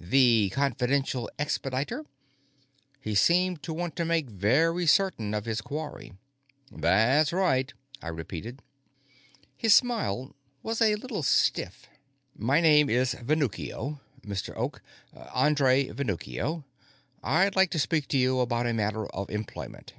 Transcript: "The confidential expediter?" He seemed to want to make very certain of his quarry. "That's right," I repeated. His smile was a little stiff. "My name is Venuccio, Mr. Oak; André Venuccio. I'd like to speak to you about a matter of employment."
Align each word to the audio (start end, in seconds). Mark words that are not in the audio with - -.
"The 0.00 0.50
confidential 0.52 1.30
expediter?" 1.38 2.04
He 3.00 3.14
seemed 3.14 3.62
to 3.62 3.72
want 3.72 3.94
to 3.94 4.04
make 4.04 4.28
very 4.28 4.84
certain 4.84 5.32
of 5.32 5.44
his 5.44 5.60
quarry. 5.60 6.12
"That's 6.72 7.32
right," 7.32 7.72
I 8.02 8.08
repeated. 8.08 8.62
His 9.56 9.74
smile 9.74 10.34
was 10.60 10.82
a 10.82 10.96
little 10.96 11.22
stiff. 11.22 11.86
"My 12.34 12.60
name 12.60 12.90
is 12.90 13.14
Venuccio, 13.14 14.00
Mr. 14.26 14.52
Oak; 14.56 14.82
André 15.14 15.92
Venuccio. 15.92 16.64
I'd 17.22 17.54
like 17.54 17.70
to 17.70 17.78
speak 17.78 18.08
to 18.08 18.18
you 18.18 18.40
about 18.40 18.66
a 18.66 18.74
matter 18.74 19.06
of 19.10 19.30
employment." 19.30 19.92